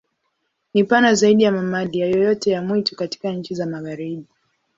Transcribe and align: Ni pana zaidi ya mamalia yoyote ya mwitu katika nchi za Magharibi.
Ni 0.73 0.83
pana 0.83 1.13
zaidi 1.13 1.43
ya 1.43 1.51
mamalia 1.51 2.05
yoyote 2.05 2.51
ya 2.51 2.61
mwitu 2.61 2.95
katika 2.95 3.31
nchi 3.31 3.55
za 3.55 3.65
Magharibi. 3.65 4.25